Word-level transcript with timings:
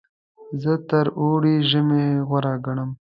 زه 0.61 0.73
تر 0.89 1.05
اوړي 1.19 1.55
ژمی 1.69 2.05
غوره 2.27 2.53
ګڼم. 2.65 2.91